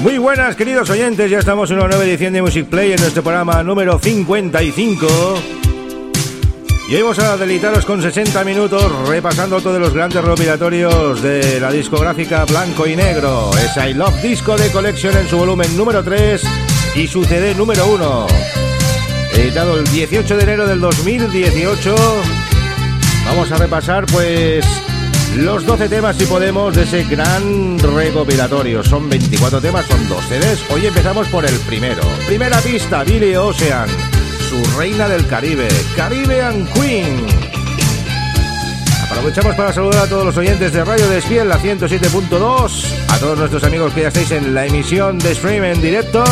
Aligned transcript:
Muy 0.00 0.18
buenas 0.18 0.56
queridos 0.56 0.90
oyentes, 0.90 1.30
ya 1.30 1.38
estamos 1.38 1.70
en 1.70 1.78
una 1.78 1.88
nueva 1.88 2.04
edición 2.04 2.32
de 2.32 2.42
Music 2.42 2.66
Play 2.66 2.92
en 2.92 3.00
nuestro 3.00 3.22
programa 3.22 3.62
número 3.62 3.98
55. 3.98 5.06
Y 6.88 6.94
hoy 6.94 7.02
vamos 7.02 7.18
a 7.18 7.36
delitaros 7.36 7.86
con 7.86 8.02
60 8.02 8.44
minutos 8.44 9.08
repasando 9.08 9.60
todos 9.60 9.80
los 9.80 9.94
grandes 9.94 10.22
recopilatorios 10.22 11.22
de 11.22 11.58
la 11.60 11.72
discográfica 11.72 12.44
Blanco 12.44 12.86
y 12.86 12.94
Negro. 12.94 13.50
Es 13.56 13.76
I 13.76 13.94
Love 13.94 14.22
Disco 14.22 14.56
de 14.56 14.70
Collection 14.70 15.16
en 15.16 15.28
su 15.28 15.38
volumen 15.38 15.74
número 15.76 16.04
3 16.04 16.42
y 16.94 17.06
su 17.06 17.24
CD 17.24 17.54
número 17.54 17.86
1. 17.86 18.26
Editado 19.32 19.78
el 19.78 19.84
18 19.90 20.36
de 20.36 20.42
enero 20.42 20.66
del 20.66 20.80
2018. 20.80 21.94
Vamos 23.24 23.50
a 23.50 23.56
repasar 23.56 24.04
pues 24.06 24.64
los 25.36 25.66
12 25.66 25.88
temas, 25.88 26.16
si 26.16 26.24
podemos, 26.24 26.74
de 26.74 26.84
ese 26.84 27.04
gran 27.04 27.78
recopilatorio. 27.78 28.82
Son 28.82 29.08
24 29.08 29.60
temas, 29.60 29.84
son 29.86 30.08
dos 30.08 30.24
CDs. 30.26 30.58
Hoy 30.70 30.86
empezamos 30.86 31.28
por 31.28 31.44
el 31.44 31.54
primero. 31.60 32.02
Primera 32.26 32.58
pista, 32.60 33.04
Billy 33.04 33.36
Ocean, 33.36 33.88
su 34.48 34.78
reina 34.78 35.08
del 35.08 35.26
Caribe, 35.26 35.68
Caribbean 35.94 36.66
Queen. 36.74 37.26
Aprovechamos 39.10 39.54
para 39.54 39.72
saludar 39.72 40.04
a 40.04 40.08
todos 40.08 40.24
los 40.24 40.36
oyentes 40.36 40.72
de 40.72 40.84
Radio 40.84 41.08
Despiel, 41.08 41.48
la 41.48 41.58
107.2, 41.58 42.84
a 43.08 43.18
todos 43.18 43.38
nuestros 43.38 43.64
amigos 43.64 43.92
que 43.92 44.02
ya 44.02 44.08
estáis 44.08 44.30
en 44.30 44.54
la 44.54 44.66
emisión 44.66 45.18
de 45.18 45.34
stream 45.34 45.64
en 45.64 45.82
directo 45.82 46.24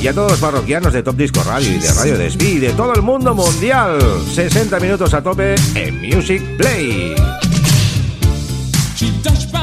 y 0.00 0.08
a 0.08 0.12
todos 0.12 0.32
los 0.32 0.40
parroquianos 0.40 0.92
de 0.92 1.02
Top 1.02 1.16
Disco 1.16 1.42
Radio 1.44 1.70
y 1.70 1.78
de 1.78 1.92
Radio 1.92 2.18
Despi 2.18 2.58
de 2.58 2.70
todo 2.70 2.94
el 2.94 3.02
mundo 3.02 3.34
mundial. 3.34 3.98
60 4.34 4.80
minutos 4.80 5.14
a 5.14 5.22
tope 5.22 5.54
en 5.74 6.00
Music 6.00 6.42
Play. 6.56 7.14
She 9.02 9.10
touched 9.20 9.50
by 9.50 9.61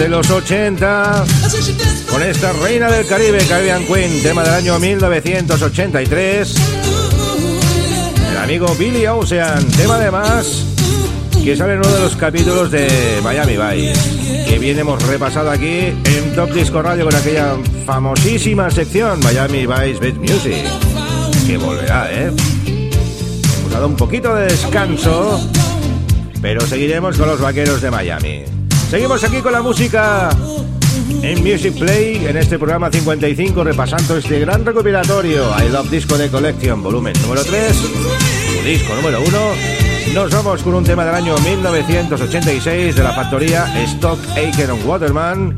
de 0.00 0.08
los 0.08 0.30
80 0.30 1.24
con 2.10 2.22
esta 2.22 2.54
reina 2.54 2.90
del 2.90 3.06
Caribe, 3.06 3.36
Caribbean 3.46 3.84
Queen, 3.84 4.22
tema 4.22 4.42
del 4.42 4.54
año 4.54 4.78
1983. 4.78 6.54
El 8.30 8.36
amigo 8.38 8.74
Billy 8.78 9.06
Ocean, 9.06 9.62
tema 9.72 9.96
además 9.96 10.64
que 11.44 11.54
sale 11.54 11.74
en 11.74 11.80
uno 11.80 11.90
de 11.90 12.00
los 12.00 12.16
capítulos 12.16 12.70
de 12.70 12.88
Miami 13.22 13.58
Vice, 13.58 14.48
que 14.48 14.58
bien 14.58 14.78
hemos 14.78 15.02
repasado 15.06 15.50
aquí 15.50 15.92
en 15.92 16.34
Top 16.34 16.50
Disco 16.50 16.80
Radio 16.80 17.04
con 17.04 17.14
aquella 17.14 17.56
famosísima 17.84 18.70
sección 18.70 19.20
Miami 19.20 19.66
Vice 19.66 20.00
Best 20.00 20.16
Music, 20.16 20.64
que 21.46 21.58
volverá, 21.58 22.10
¿eh? 22.10 22.32
Hemos 23.58 23.70
dado 23.70 23.86
un 23.86 23.96
poquito 23.96 24.34
de 24.34 24.44
descanso, 24.44 25.46
pero 26.40 26.62
seguiremos 26.62 27.18
con 27.18 27.28
los 27.28 27.38
vaqueros 27.38 27.82
de 27.82 27.90
Miami. 27.90 28.59
Seguimos 28.90 29.22
aquí 29.22 29.40
con 29.40 29.52
la 29.52 29.62
música 29.62 30.30
en 31.22 31.44
Music 31.44 31.78
Play, 31.78 32.26
en 32.26 32.36
este 32.36 32.58
programa 32.58 32.90
55, 32.90 33.62
repasando 33.62 34.16
este 34.16 34.40
gran 34.40 34.66
recopilatorio 34.66 35.48
I 35.64 35.68
Love 35.68 35.90
Disco 35.90 36.18
de 36.18 36.28
Collection, 36.28 36.82
volumen 36.82 37.14
número 37.22 37.44
3, 37.44 37.76
disco 38.64 38.96
número 38.96 39.20
1. 39.22 39.38
Nos 40.12 40.32
vamos 40.32 40.64
con 40.64 40.74
un 40.74 40.82
tema 40.82 41.04
del 41.04 41.14
año 41.14 41.38
1986 41.38 42.96
de 42.96 43.02
la 43.04 43.12
factoría 43.12 43.80
Stock 43.84 44.18
Aiken 44.34 44.84
Waterman. 44.84 45.54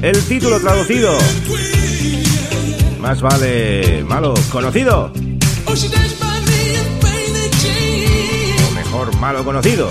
El 0.00 0.18
título 0.24 0.58
traducido, 0.60 1.12
más 3.00 3.20
vale 3.20 4.02
malo 4.08 4.32
conocido. 4.50 5.12
O 8.66 8.74
mejor 8.74 9.14
malo 9.16 9.44
conocido. 9.44 9.90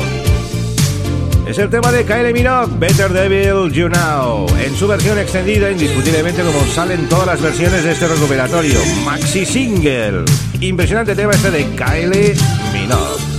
Es 1.50 1.58
el 1.58 1.68
tema 1.68 1.92
de 1.92 2.06
Kylie 2.06 2.32
Minogue, 2.32 2.72
Better 2.78 3.12
Devil 3.12 3.74
You 3.74 3.90
Know, 3.90 4.46
en 4.60 4.76
su 4.76 4.88
versión 4.88 5.18
extendida, 5.18 5.72
indiscutiblemente 5.72 6.44
como 6.44 6.64
salen 6.68 7.10
todas 7.10 7.26
las 7.26 7.42
versiones 7.42 7.84
de 7.84 7.92
este 7.94 8.08
recuperatorio, 8.08 8.80
maxi 9.04 9.48
single. 9.48 10.26
Impresionante 10.62 11.16
tema 11.16 11.32
este 11.32 11.50
de 11.50 11.66
Kylie 11.76 12.36
Minogue. 12.72 13.30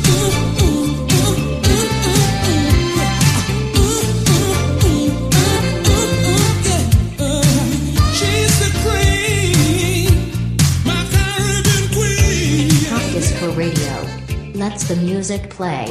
Let's 14.57 14.89
the 14.89 14.97
music 14.97 15.49
play. 15.49 15.87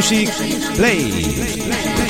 Music 0.00 0.30
Play. 0.76 2.09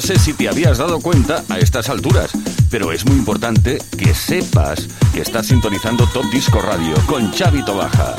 No 0.00 0.06
sé 0.06 0.18
si 0.18 0.32
te 0.32 0.48
habías 0.48 0.78
dado 0.78 0.98
cuenta 0.98 1.44
a 1.50 1.58
estas 1.58 1.90
alturas, 1.90 2.30
pero 2.70 2.90
es 2.90 3.04
muy 3.04 3.16
importante 3.16 3.76
que 3.98 4.14
sepas 4.14 4.88
que 5.12 5.20
estás 5.20 5.48
sintonizando 5.48 6.06
Top 6.06 6.24
Disco 6.32 6.58
Radio 6.62 6.94
con 7.06 7.30
Chavito 7.32 7.76
Baja. 7.76 8.16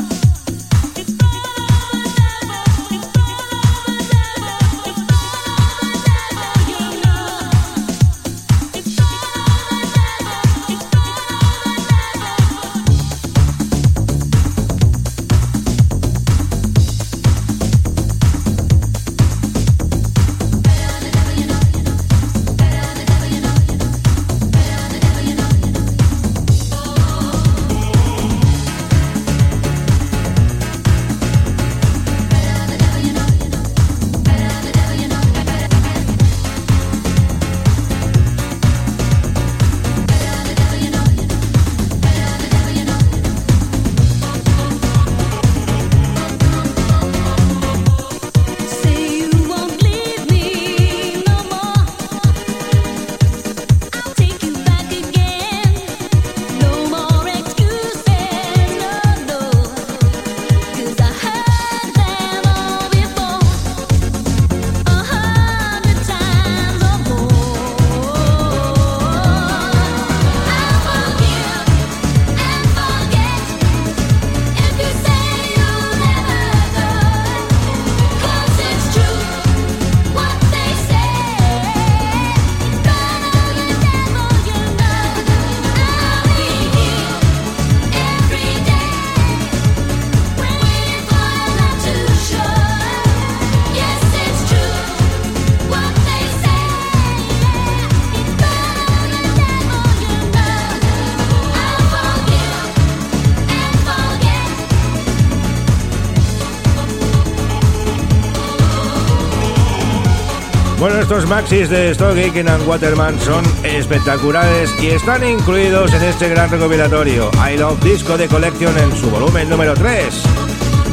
Estos 111.12 111.28
maxis 111.28 111.70
de 111.70 111.90
Aiken 111.90 112.48
and 112.48 112.66
Waterman 112.66 113.20
son 113.20 113.44
espectaculares 113.66 114.74
y 114.82 114.92
están 114.92 115.22
incluidos 115.28 115.94
en 115.94 116.04
este 116.04 116.30
gran 116.30 116.50
recopilatorio 116.50 117.30
I 117.36 117.58
Love 117.58 117.84
Disco 117.84 118.18
de 118.18 118.30
Collection 118.30 118.74
en 118.78 118.96
su 118.96 119.12
volumen 119.12 119.50
número 119.50 119.74
3. 119.74 120.24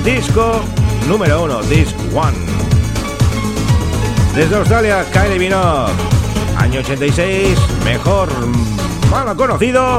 Disco 0.05 0.61
número 1.07 1.45
1, 1.45 1.63
Disc 1.63 1.95
1. 2.11 2.33
Desde 4.35 4.57
Australia, 4.57 5.07
Kylie 5.13 5.39
Minogue. 5.39 5.93
Año 6.57 6.81
86, 6.81 7.57
mejor 7.85 8.29
mal 9.13 9.37
conocido 9.37 9.99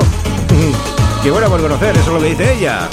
que 1.23 1.31
bueno 1.31 1.47
por 1.47 1.61
conocer, 1.61 1.95
eso 1.95 2.07
es 2.07 2.13
lo 2.13 2.19
que 2.19 2.29
dice 2.31 2.57
ella. 2.57 2.89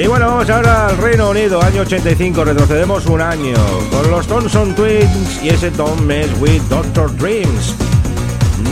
Y 0.00 0.06
bueno, 0.06 0.28
vamos 0.28 0.48
ahora 0.48 0.86
al 0.86 0.96
Reino 0.96 1.28
Unido, 1.28 1.62
año 1.62 1.82
85, 1.82 2.42
retrocedemos 2.44 3.04
un 3.04 3.20
año, 3.20 3.54
con 3.90 4.10
los 4.10 4.26
Thompson 4.26 4.74
Twins 4.74 5.42
y 5.42 5.50
ese 5.50 5.70
Tom 5.70 6.00
Mess 6.06 6.30
with 6.40 6.62
Doctor 6.70 7.14
Dreams. 7.18 7.74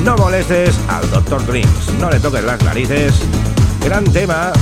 No 0.03 0.17
molestes 0.17 0.75
al 0.89 1.11
Doctor 1.11 1.45
Dreams, 1.45 1.93
no 2.01 2.09
le 2.09 2.19
toques 2.19 2.43
las 2.43 2.65
narices. 2.65 3.13
Gran 3.85 4.05
tema 4.05 4.53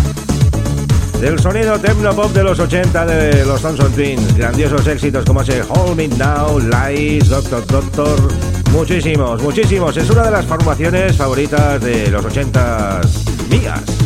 del 1.21 1.39
sonido 1.39 1.79
techno 1.79 2.13
pop 2.17 2.33
de 2.33 2.43
los 2.43 2.59
80 2.59 3.07
de 3.07 3.45
los 3.45 3.63
Thompson 3.63 3.93
Twins. 3.93 4.37
Grandiosos 4.37 4.89
éxitos 4.89 5.25
como 5.25 5.43
ese 5.43 5.63
Hold 5.69 5.97
Me 5.97 6.09
Now, 6.09 6.59
Lies, 6.59 7.29
Doctor 7.29 7.65
Doctor. 7.65 8.29
Muchísimos, 8.73 9.41
muchísimos. 9.41 9.97
Es 9.97 10.11
una 10.11 10.25
de 10.25 10.31
las 10.33 10.45
formaciones 10.45 11.17
favoritas 11.17 11.81
de 11.81 12.11
los 12.11 12.25
80 12.25 13.03
mías. 13.51 14.06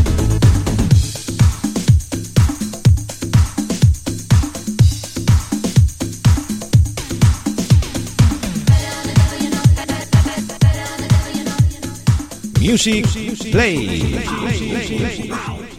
Music 12.60 13.06
Play. 13.50 15.69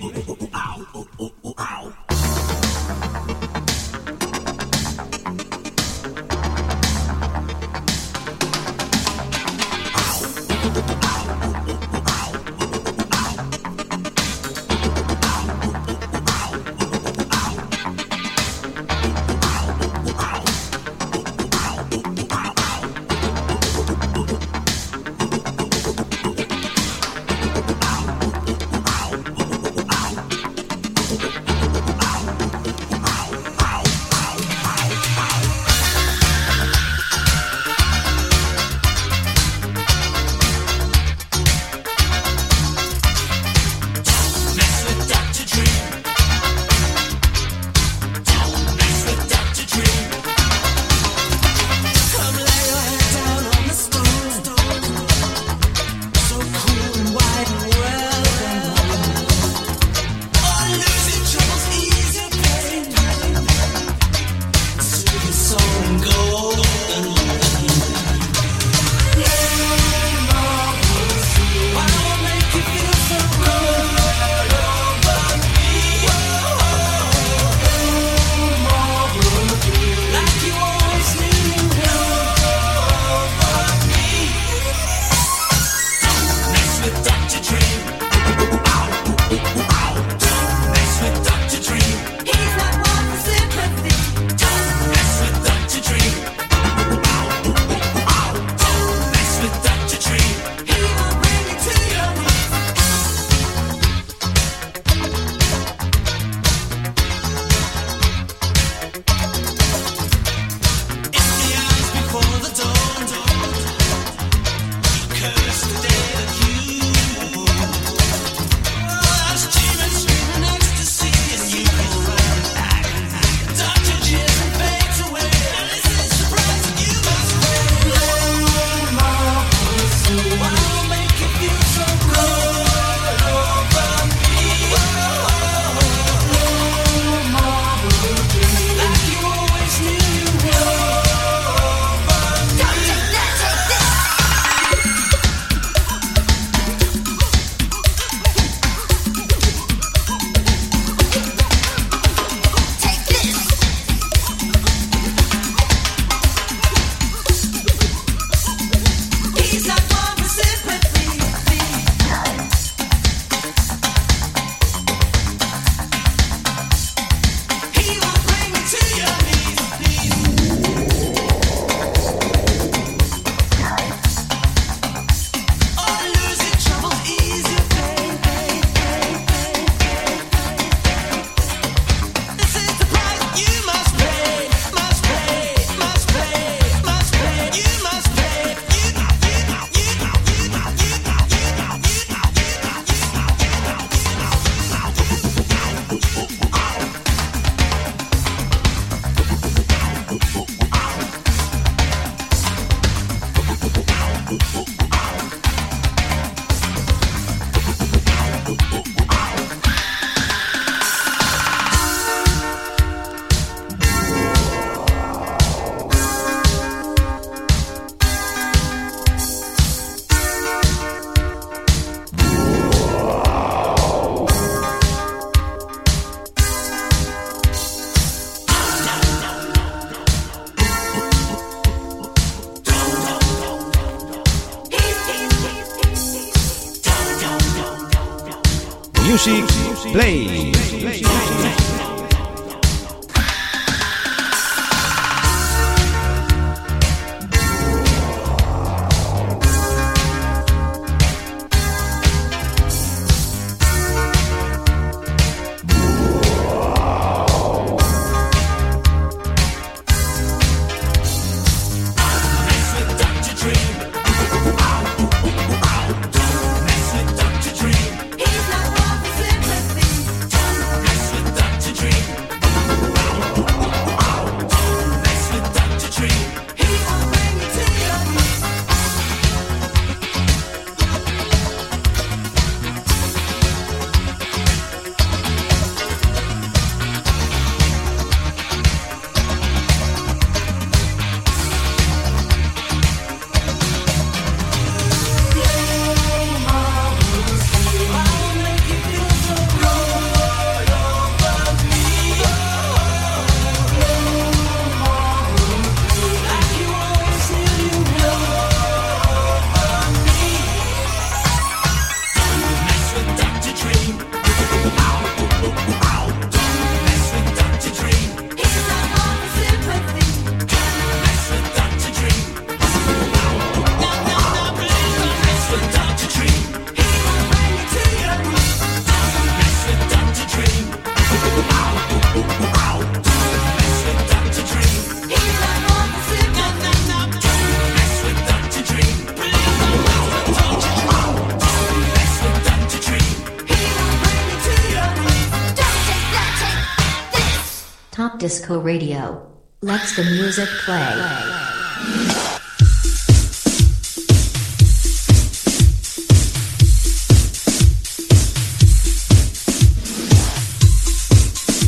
Let's 349.62 349.96
the 349.96 350.04
music 350.04 350.50
play. 350.66 350.82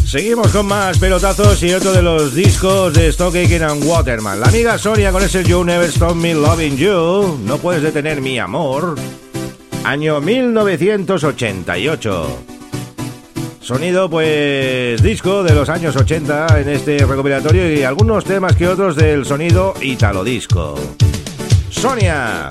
Seguimos 0.05 0.51
con 0.51 0.65
más 0.67 0.99
pelotazos 0.99 1.61
y 1.63 1.73
otro 1.73 1.91
de 1.91 2.01
los 2.01 2.33
discos 2.33 2.93
de 2.93 3.11
Stockhagen 3.11 3.63
and 3.63 3.83
Waterman. 3.83 4.39
La 4.39 4.47
amiga 4.47 4.77
Sonia 4.77 5.11
con 5.11 5.23
ese 5.23 5.43
You 5.43 5.65
Never 5.65 5.89
Stop 5.89 6.15
Me 6.15 6.33
Loving 6.33 6.77
You, 6.77 7.39
No 7.43 7.57
Puedes 7.57 7.83
Detener 7.83 8.21
Mi 8.21 8.39
Amor, 8.39 8.95
año 9.83 10.21
1988. 10.21 12.52
Sonido, 13.63 14.09
pues, 14.09 15.01
disco 15.01 15.41
de 15.41 15.55
los 15.55 15.69
años 15.69 15.95
80 15.95 16.59
en 16.59 16.67
este 16.67 16.97
recopilatorio 17.05 17.73
y 17.73 17.83
algunos 17.83 18.25
temas 18.25 18.57
que 18.57 18.67
otros 18.67 18.97
del 18.97 19.25
sonido 19.25 19.73
italo 19.81 20.21
disco. 20.25 20.75
Sonia. 21.69 22.49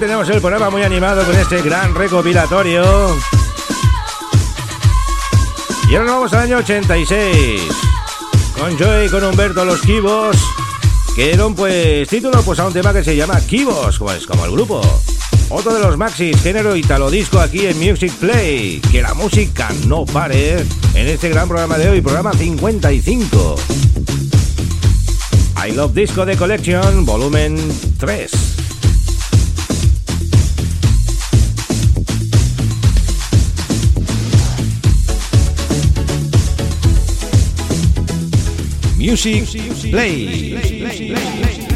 Tenemos 0.00 0.26
el 0.30 0.40
programa 0.40 0.70
muy 0.70 0.82
animado 0.82 1.22
con 1.26 1.36
este 1.36 1.60
gran 1.60 1.94
recopilatorio. 1.94 2.82
Y 5.90 5.94
ahora 5.94 6.06
nos 6.06 6.14
vamos 6.14 6.32
al 6.32 6.40
año 6.40 6.56
86. 6.56 7.60
Con 8.58 8.78
Joey, 8.78 9.10
con 9.10 9.22
Humberto, 9.24 9.62
los 9.66 9.82
Kibos. 9.82 10.38
Que 11.14 11.24
dieron 11.26 11.54
pues 11.54 12.08
título 12.08 12.40
pues 12.42 12.58
a 12.60 12.66
un 12.66 12.72
tema 12.72 12.94
que 12.94 13.04
se 13.04 13.14
llama 13.14 13.38
Kibos, 13.42 13.98
como 13.98 14.10
es 14.12 14.26
como 14.26 14.46
el 14.46 14.52
grupo. 14.52 14.80
Otro 15.50 15.74
de 15.74 15.80
los 15.80 15.98
maxis, 15.98 16.40
género 16.40 16.74
italo 16.74 17.10
disco 17.10 17.38
aquí 17.38 17.66
en 17.66 17.78
Music 17.78 18.12
Play. 18.14 18.80
Que 18.90 19.02
la 19.02 19.12
música 19.12 19.68
no 19.86 20.06
pare 20.06 20.60
en 20.94 21.08
este 21.08 21.28
gran 21.28 21.46
programa 21.46 21.76
de 21.76 21.90
hoy, 21.90 22.00
programa 22.00 22.32
55. 22.32 23.56
I 25.68 25.72
Love 25.72 25.92
Disco 25.92 26.24
de 26.24 26.38
Collection, 26.38 27.04
volumen 27.04 27.58
3. 27.98 28.59
Music 39.00 39.46
Play. 39.90 41.69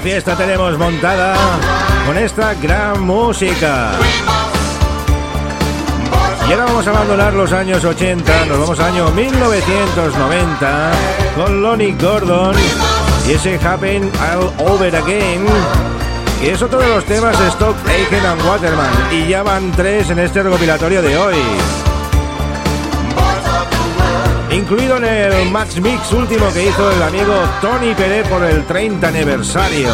Fiesta 0.00 0.36
tenemos 0.36 0.78
montada 0.78 1.34
con 2.06 2.16
esta 2.16 2.54
gran 2.54 3.00
música. 3.00 3.90
Y 6.48 6.52
ahora 6.52 6.66
vamos 6.66 6.86
a 6.86 6.90
abandonar 6.90 7.34
los 7.34 7.52
años 7.52 7.84
80, 7.84 8.46
nos 8.46 8.60
vamos 8.60 8.78
al 8.78 8.92
año 8.92 9.10
1990 9.10 10.90
con 11.34 11.62
Lonnie 11.62 11.96
Gordon 12.00 12.54
y 13.26 13.32
ese 13.32 13.56
Happen 13.56 14.10
All 14.20 14.52
Over 14.68 14.94
Again, 14.94 15.44
que 16.40 16.52
es 16.52 16.62
otro 16.62 16.78
de 16.78 16.88
los 16.88 17.04
temas 17.04 17.36
de 17.38 17.48
Stock, 17.48 17.76
Aiken 17.88 18.24
and 18.24 18.42
Waterman, 18.46 18.92
y 19.10 19.26
ya 19.26 19.42
van 19.42 19.72
tres 19.72 20.10
en 20.10 20.20
este 20.20 20.44
recopilatorio 20.44 21.02
de 21.02 21.18
hoy. 21.18 21.36
Incluido 24.56 24.96
en 24.96 25.04
el 25.04 25.50
Max 25.50 25.78
Mix 25.82 26.10
último 26.12 26.50
que 26.50 26.66
hizo 26.66 26.90
el 26.90 27.02
amigo 27.02 27.34
Tony 27.60 27.94
Pérez 27.94 28.26
por 28.26 28.42
el 28.42 28.64
30 28.64 29.06
aniversario. 29.06 29.90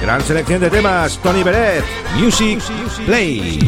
Gran 0.00 0.22
selección 0.22 0.60
de 0.62 0.70
temas, 0.70 1.18
Tony 1.22 1.44
Pérez. 1.44 1.84
Music 2.16 2.62
Play. 3.04 3.58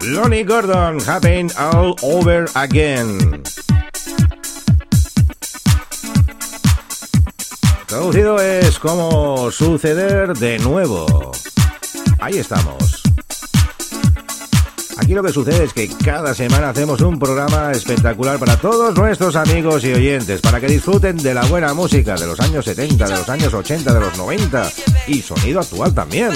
Lonnie 0.00 0.44
Gordon, 0.44 0.98
Happen 1.06 1.50
All 1.58 1.94
Over 2.00 2.46
Again. 2.54 3.42
Traducido 7.86 8.40
es 8.40 8.78
como 8.78 9.50
suceder 9.50 10.32
de 10.38 10.58
nuevo. 10.60 11.32
Ahí 12.18 12.38
estamos. 12.38 12.91
Aquí 15.12 15.16
lo 15.18 15.22
que 15.24 15.32
sucede 15.34 15.64
es 15.64 15.74
que 15.74 15.90
cada 16.02 16.32
semana 16.32 16.70
hacemos 16.70 17.02
un 17.02 17.18
programa 17.18 17.70
espectacular 17.72 18.38
para 18.38 18.56
todos 18.56 18.96
nuestros 18.96 19.36
amigos 19.36 19.84
y 19.84 19.92
oyentes, 19.92 20.40
para 20.40 20.58
que 20.58 20.66
disfruten 20.66 21.18
de 21.18 21.34
la 21.34 21.44
buena 21.44 21.74
música 21.74 22.14
de 22.14 22.26
los 22.26 22.40
años 22.40 22.64
70, 22.64 23.04
de 23.04 23.10
los 23.10 23.28
años 23.28 23.52
80, 23.52 23.92
de 23.92 24.00
los 24.00 24.16
90 24.16 24.72
y 25.08 25.20
sonido 25.20 25.60
actual 25.60 25.92
también. 25.92 26.30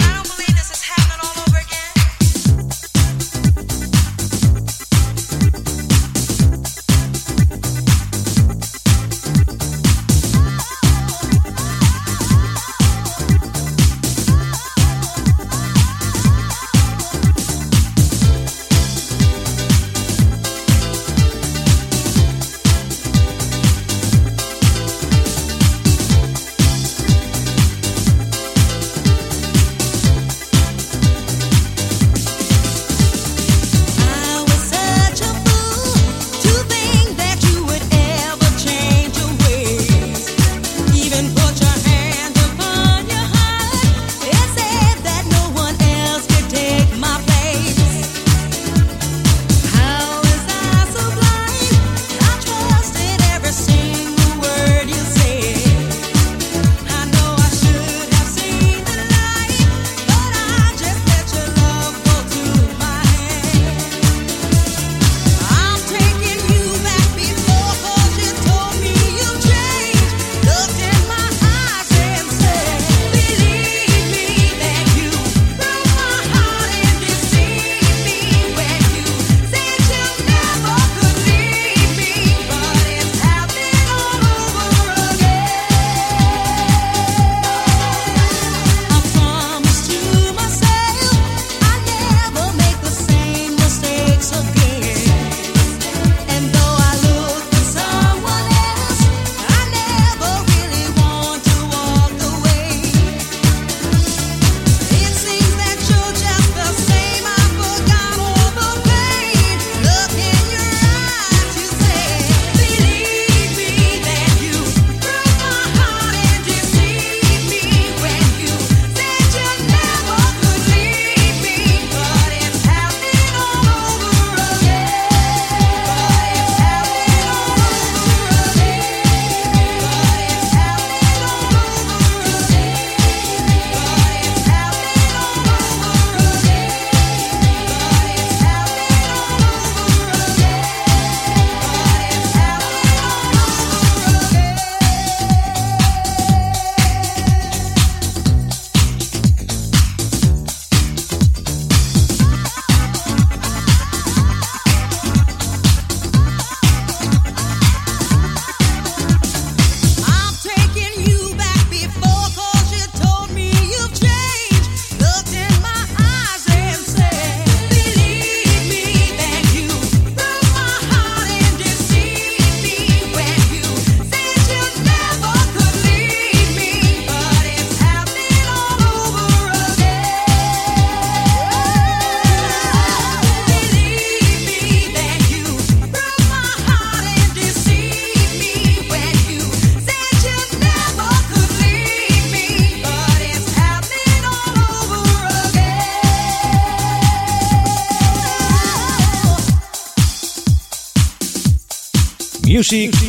Music 202.56 203.05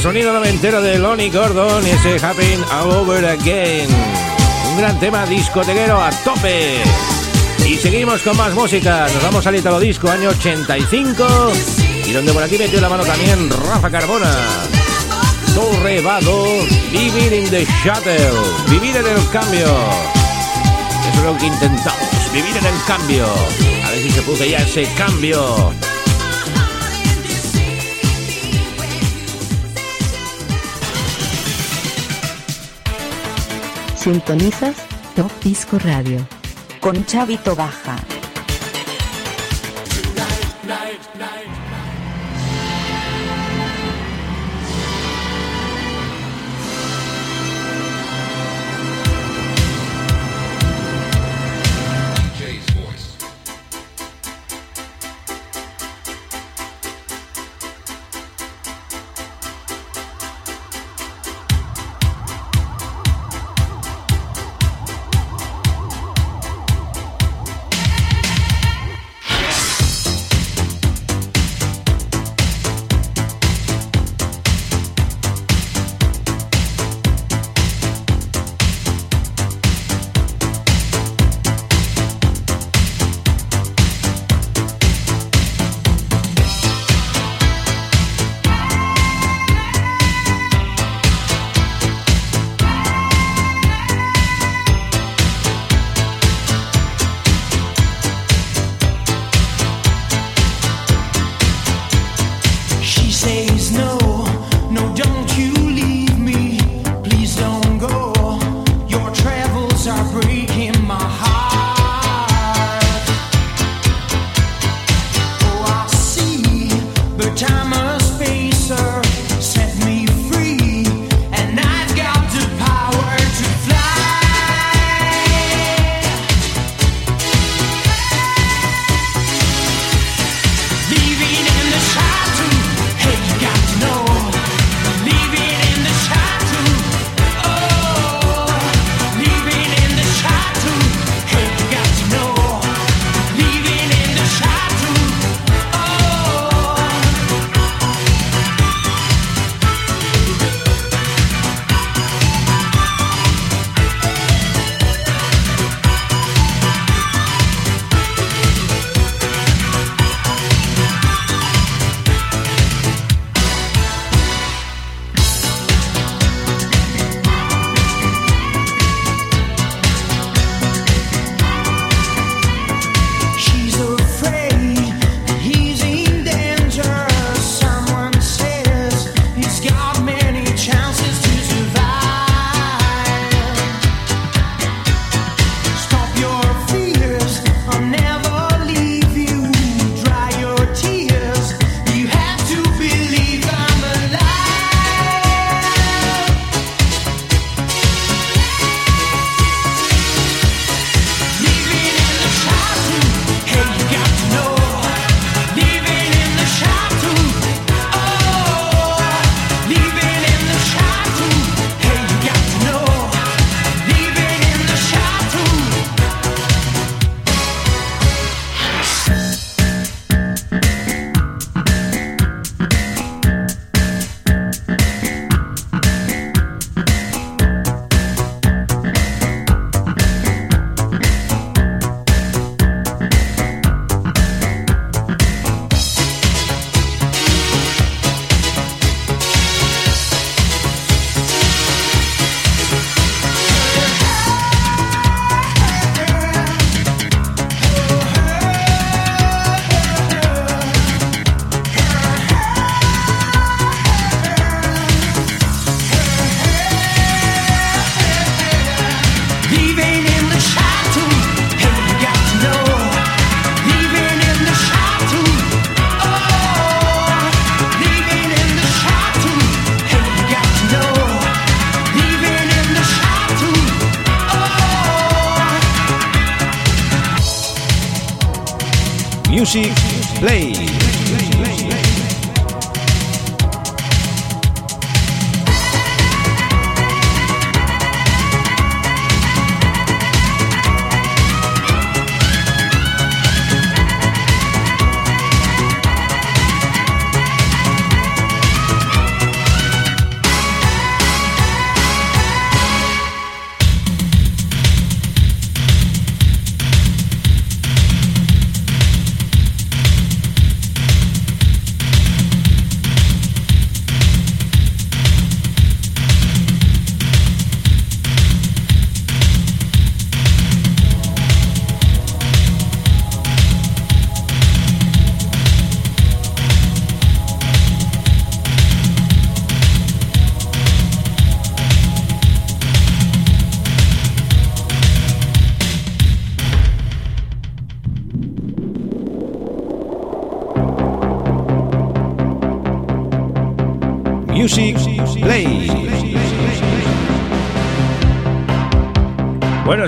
sonido 0.00 0.32
noventero 0.32 0.80
de 0.80 0.98
Lonnie 0.98 1.30
Gordon 1.30 1.86
y 1.86 1.90
ese 1.90 2.24
Happen 2.24 2.64
All 2.72 2.90
Over 2.90 3.26
Again. 3.26 3.88
Un 4.70 4.78
gran 4.78 4.98
tema 4.98 5.26
discotequero 5.26 6.00
a 6.00 6.10
tope. 6.10 6.82
Y 7.66 7.76
seguimos 7.76 8.22
con 8.22 8.34
más 8.36 8.54
música. 8.54 9.06
Nos 9.12 9.22
vamos 9.22 9.46
al 9.46 9.56
Italo 9.56 9.78
Disco, 9.78 10.10
año 10.10 10.30
85. 10.30 11.26
Y 12.06 12.12
donde 12.12 12.32
por 12.32 12.42
aquí 12.42 12.56
metió 12.56 12.80
la 12.80 12.88
mano 12.88 13.04
también 13.04 13.50
Rafa 13.50 13.90
Carbona. 13.90 14.34
Torre 15.54 16.00
Vado, 16.00 16.46
Vivir 16.90 17.32
in 17.34 17.50
the 17.50 17.66
Shuttle. 17.84 18.16
Vivir 18.70 18.96
en 18.96 19.06
el 19.06 19.28
cambio. 19.30 19.66
Eso 19.66 21.18
es 21.18 21.24
lo 21.24 21.36
que 21.36 21.46
intentamos, 21.46 22.32
vivir 22.32 22.56
en 22.56 22.66
el 22.66 22.84
cambio. 22.86 23.26
A 23.84 23.90
ver 23.90 24.02
si 24.02 24.10
se 24.10 24.22
puso 24.22 24.44
ya 24.44 24.58
ese 24.58 24.84
cambio. 24.94 25.74
Sintonizas 34.00 34.76
Top 35.14 35.30
Disco 35.44 35.78
Radio. 35.78 36.26
Con 36.80 37.04
Chavito 37.04 37.54
Baja. 37.54 38.19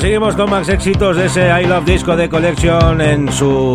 Seguimos 0.03 0.35
con 0.35 0.51
más 0.51 0.69
éxitos 0.69 1.17
de 1.17 1.27
ese 1.27 1.49
I 1.63 1.65
Love 1.65 1.85
Disco 1.85 2.17
de 2.17 2.29
Collection 2.29 3.01
en 3.01 3.33
su 3.33 3.73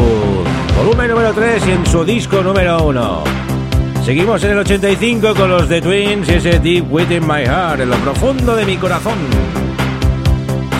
volumen 0.75 1.09
número 1.09 1.31
3 1.33 1.67
y 1.67 1.71
en 1.71 1.85
su 1.85 2.03
disco 2.03 2.41
número 2.41 2.83
1. 2.83 3.23
Seguimos 4.03 4.43
en 4.43 4.51
el 4.51 4.57
85 4.57 5.33
con 5.33 5.49
los 5.49 5.69
The 5.69 5.81
Twins 5.81 6.27
y 6.27 6.33
ese 6.33 6.59
Deep 6.59 6.91
Within 6.91 7.25
My 7.25 7.45
Heart, 7.45 7.79
en 7.79 7.91
lo 7.91 7.95
profundo 7.99 8.57
de 8.57 8.65
mi 8.65 8.75
corazón. 8.75 9.17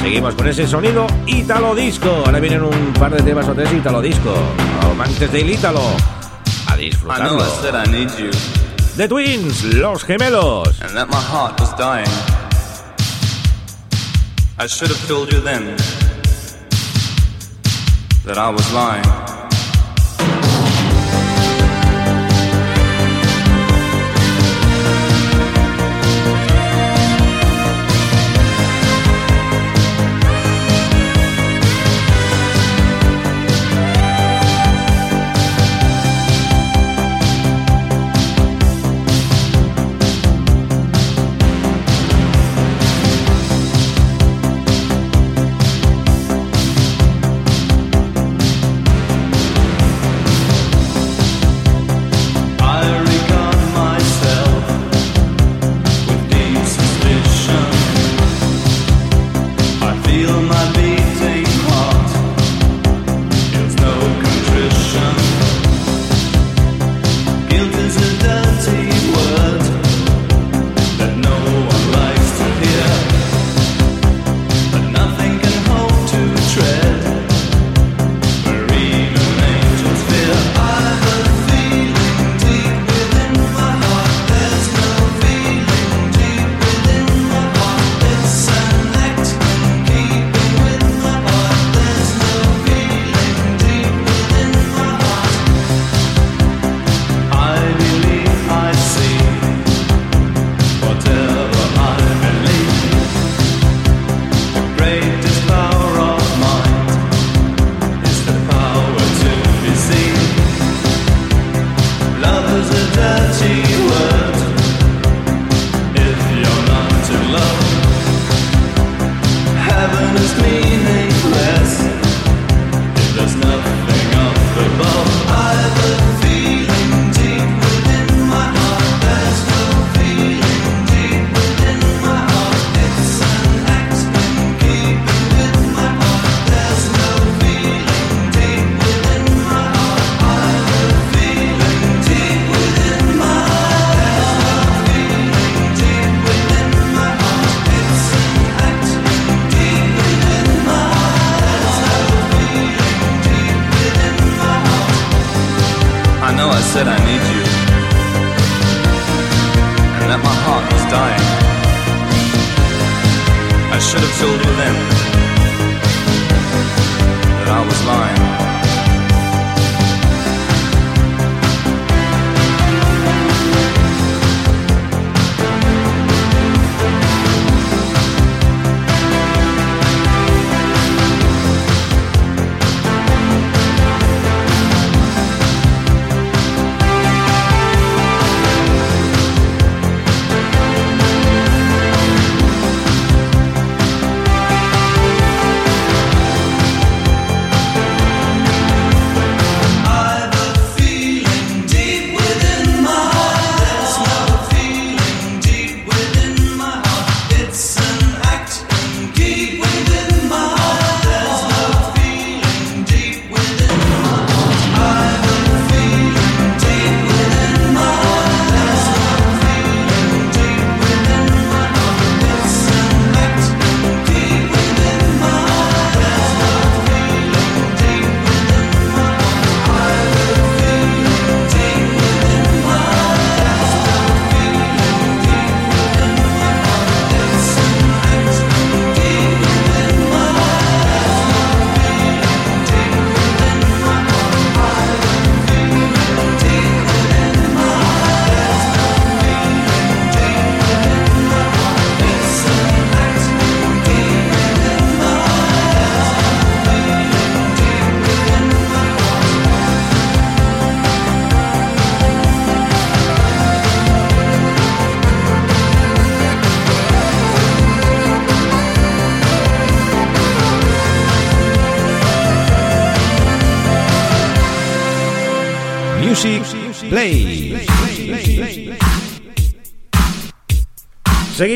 Seguimos 0.01 0.35
con 0.35 0.49
ese 0.49 0.67
sonido 0.67 1.07
Italo 1.27 1.73
Disco. 1.73 2.23
Ahora 2.25 2.41
vienen 2.41 2.63
un 2.63 2.91
par 2.99 3.15
de 3.15 3.23
temas 3.23 3.47
o 3.47 3.53
tres 3.53 3.71
Italo 3.71 4.01
Disco. 4.01 4.33
Amantes 4.81 5.31
del 5.31 5.49
Italo. 5.49 5.79
A 6.67 6.75
disfrutarlo. 6.75 7.41
The 8.97 9.07
Twins, 9.07 9.63
los 9.75 10.03
gemelos. 10.03 10.81
And 10.81 10.93
that 10.93 11.07
my 11.07 11.15
heart 11.15 11.57
was 11.61 11.73
dying. 11.77 12.26
I 14.59 14.65
should 14.65 14.89
have 14.89 15.07
told 15.07 15.31
you 15.31 15.39
then 15.39 15.77
that 18.25 18.39
I 18.39 18.49
was 18.49 18.73
lying. 18.73 19.26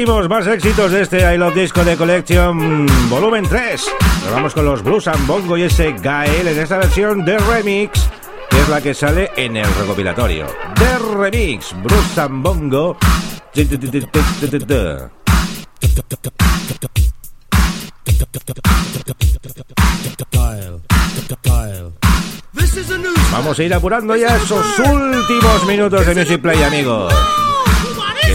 Seguimos, 0.01 0.27
más 0.29 0.47
éxitos 0.47 0.91
de 0.91 1.01
este 1.03 1.19
I 1.19 1.37
Love 1.37 1.53
Disco 1.53 1.83
de 1.83 1.95
Collection 1.95 2.87
Volumen 3.07 3.47
3. 3.47 3.85
Nos 4.23 4.33
vamos 4.33 4.53
con 4.55 4.65
los 4.65 4.81
Blues 4.81 5.07
and 5.07 5.27
Bongo 5.27 5.55
y 5.59 5.61
ese 5.61 5.91
Gael 5.91 6.47
en 6.47 6.57
esta 6.57 6.79
versión 6.79 7.23
de 7.23 7.37
remix, 7.37 8.09
que 8.49 8.59
es 8.61 8.67
la 8.67 8.81
que 8.81 8.95
sale 8.95 9.29
en 9.35 9.57
el 9.57 9.75
recopilatorio. 9.75 10.47
De 10.79 10.97
remix, 11.19 11.75
Blues 11.83 12.17
and 12.17 12.41
Bongo. 12.41 12.97
Vamos 23.31 23.59
a 23.59 23.63
ir 23.63 23.73
apurando 23.75 24.15
ya 24.15 24.35
esos 24.35 24.79
últimos 24.79 25.65
minutos 25.67 26.07
de 26.07 26.15
Music 26.15 26.41
Play, 26.41 26.63
amigos. 26.63 27.13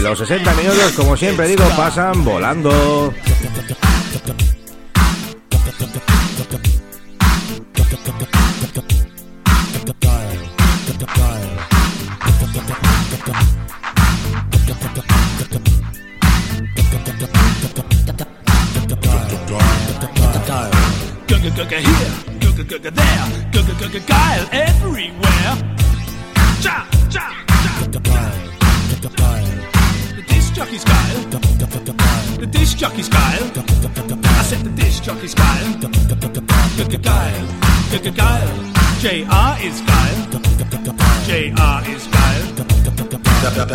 Los 0.07 0.19
60 0.19 0.53
minutos, 0.53 0.93
como 0.93 1.17
siempre 1.17 1.49
digo, 1.49 1.65
pasan 1.75 2.23
volando. 2.23 3.13
Here, 24.51 24.66
disc 35.07 35.15
jockey's 35.15 35.33
geil. 35.33 35.77
Geil, 37.89 38.13
geil. 38.13 38.49
JR 39.01 39.55
is 39.63 39.81
geil. 39.85 40.17
JR 41.27 41.81
is 41.87 42.07
geil. 42.11 42.43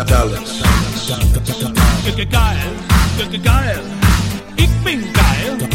Dallas. 0.05 0.61
Geil, 2.05 2.27
geil. 3.41 3.81
Ich 4.55 4.69
bin 4.83 5.01
geil. 5.13 5.57
Du 5.57 5.67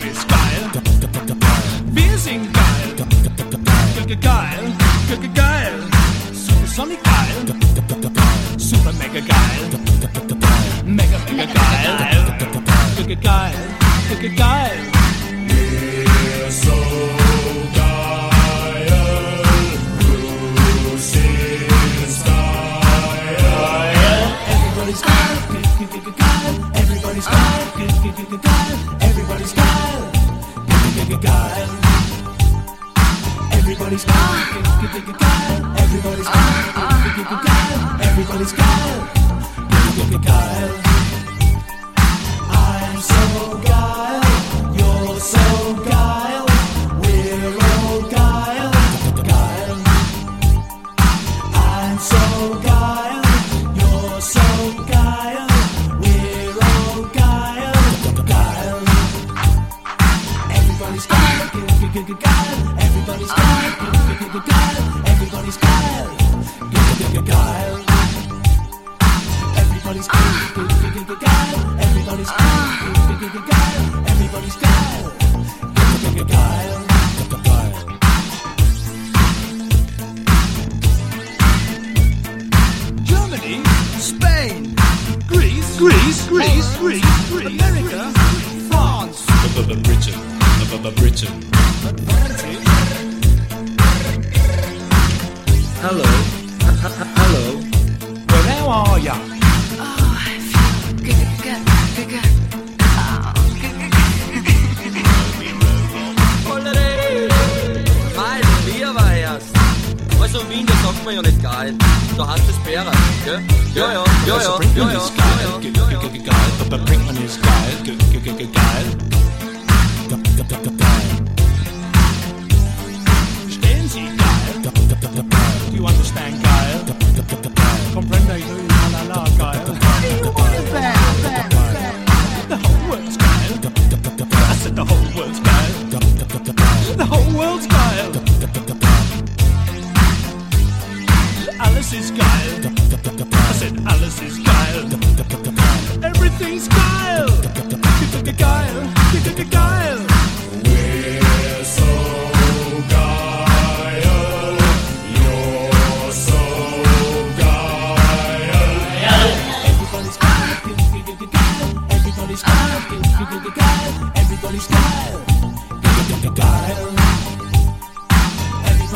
bist 0.00 0.28
geil. 0.28 0.62
Wir 1.92 2.18
sind 2.18 2.52
geil. 2.52 3.06
Geil, 4.20 5.30
geil. 5.34 5.74
Supersonic 6.32 7.02
geil. 7.02 7.56
Super 8.58 8.92
mega 8.92 9.20
geil. 9.20 9.68
Mega 10.84 11.18
mega 11.30 11.44
geil. 11.44 12.32
Geil, 13.20 13.81
good 14.22 14.36
guys. 14.36 14.91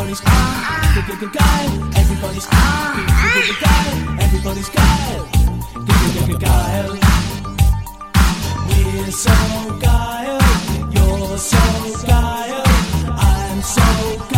Everybody's 0.06 0.24
everybody's 1.96 2.46
everybody's 4.22 4.68
got, 4.68 4.86
everybody's. 6.38 7.00
We're 8.68 9.10
so 9.10 9.34
guile, 9.80 10.40
you're 10.92 11.38
so 11.38 12.06
guile, 12.06 12.62
I'm 13.18 13.62
so 13.62 13.82
guile. 14.30 14.35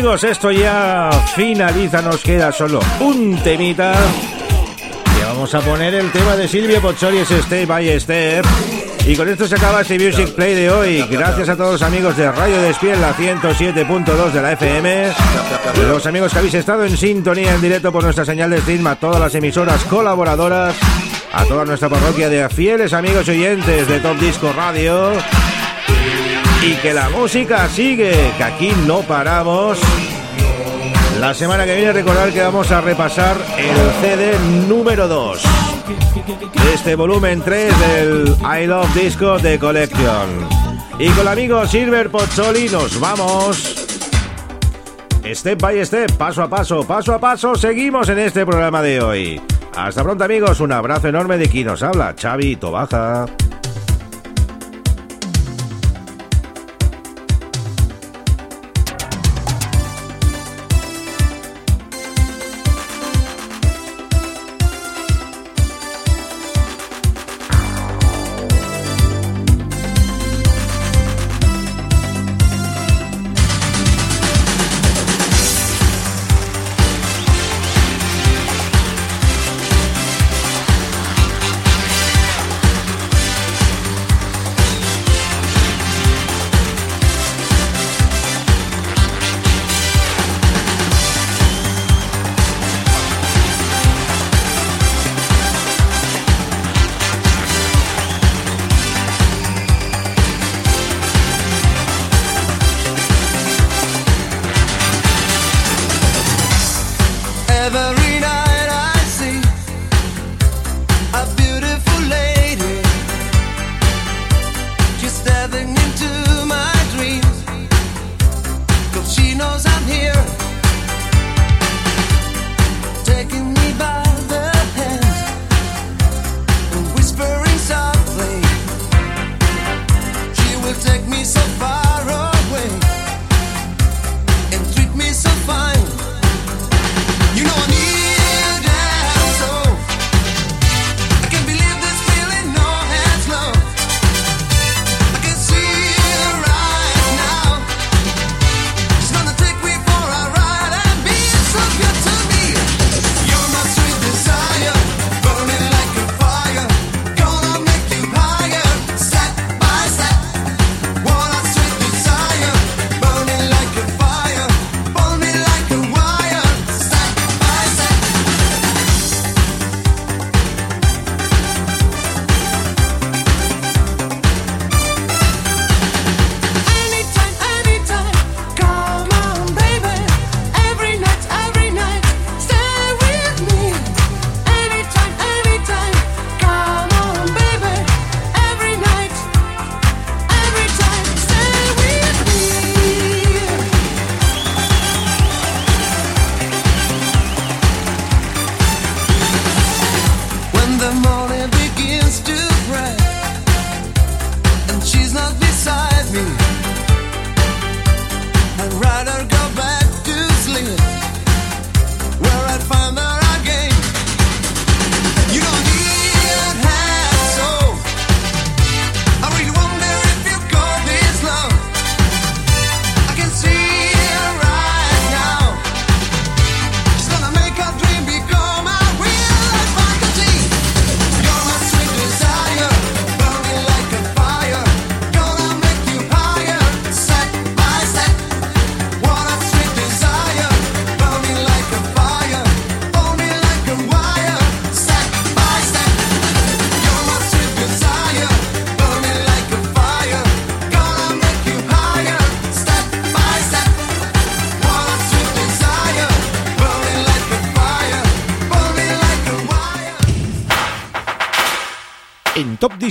Amigos, 0.00 0.24
esto 0.24 0.50
ya 0.50 1.10
finaliza, 1.36 2.00
nos 2.00 2.22
queda 2.22 2.50
solo 2.50 2.80
un 3.00 3.36
temita. 3.42 3.92
Y 5.18 5.24
vamos 5.24 5.54
a 5.54 5.60
poner 5.60 5.92
el 5.92 6.10
tema 6.10 6.36
de 6.36 6.48
Silvia 6.48 6.80
Pozzoli, 6.80 7.18
es 7.18 7.28
Step 7.28 7.68
by 7.68 8.00
Step. 8.00 8.46
Y 9.04 9.14
con 9.14 9.28
esto 9.28 9.46
se 9.46 9.56
acaba 9.56 9.82
este 9.82 9.98
Music 9.98 10.30
Play 10.34 10.54
de 10.54 10.70
hoy. 10.70 11.06
Gracias 11.10 11.50
a 11.50 11.56
todos 11.56 11.72
los 11.72 11.82
amigos 11.82 12.16
de 12.16 12.32
Radio 12.32 12.62
Despiel, 12.62 12.98
la 12.98 13.14
107.2 13.14 14.30
de 14.30 14.40
la 14.40 14.52
FM. 14.52 15.12
Los 15.86 16.06
amigos 16.06 16.32
que 16.32 16.38
habéis 16.38 16.54
estado 16.54 16.86
en 16.86 16.96
sintonía 16.96 17.54
en 17.54 17.60
directo 17.60 17.92
por 17.92 18.02
nuestra 18.02 18.24
señal 18.24 18.48
de 18.48 18.62
stream, 18.62 18.86
a 18.86 18.96
todas 18.96 19.20
las 19.20 19.34
emisoras 19.34 19.84
colaboradoras, 19.84 20.76
a 21.30 21.44
toda 21.44 21.66
nuestra 21.66 21.90
parroquia 21.90 22.30
de 22.30 22.48
fieles 22.48 22.94
amigos 22.94 23.28
y 23.28 23.32
oyentes 23.32 23.86
de 23.86 24.00
Top 24.00 24.18
Disco 24.18 24.50
Radio. 24.56 25.12
Y 26.62 26.74
que 26.74 26.92
la 26.92 27.08
música 27.08 27.68
sigue, 27.68 28.12
que 28.36 28.44
aquí 28.44 28.72
no 28.86 29.00
paramos. 29.00 29.78
La 31.18 31.34
semana 31.34 31.64
que 31.64 31.74
viene 31.74 31.92
recordar 31.92 32.32
que 32.32 32.42
vamos 32.42 32.70
a 32.70 32.80
repasar 32.80 33.36
el 33.58 33.76
CD 34.00 34.38
número 34.68 35.08
2 35.08 35.42
de 36.64 36.74
este 36.74 36.94
volumen 36.94 37.42
3 37.42 37.78
del 37.78 38.36
I 38.42 38.66
Love 38.66 38.94
Disco 38.94 39.38
de 39.38 39.58
Collection. 39.58 40.48
Y 40.98 41.08
con 41.08 41.20
el 41.20 41.28
amigo 41.28 41.66
Silver 41.66 42.10
Pozzoli 42.10 42.68
nos 42.68 42.98
vamos. 43.00 43.86
Step 45.32 45.60
by 45.60 45.84
step, 45.84 46.12
paso 46.12 46.42
a 46.42 46.48
paso, 46.48 46.84
paso 46.84 47.14
a 47.14 47.18
paso, 47.18 47.54
seguimos 47.54 48.08
en 48.08 48.18
este 48.18 48.44
programa 48.44 48.82
de 48.82 49.00
hoy. 49.00 49.40
Hasta 49.76 50.02
pronto 50.02 50.24
amigos, 50.24 50.60
un 50.60 50.72
abrazo 50.72 51.08
enorme 51.08 51.38
de 51.38 51.48
quien 51.48 51.66
nos 51.66 51.82
habla, 51.82 52.14
Xavi 52.18 52.56
Tobaja. 52.56 53.26